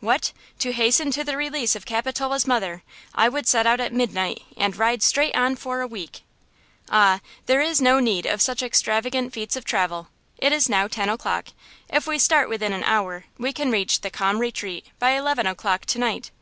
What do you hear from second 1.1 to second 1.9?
to the release of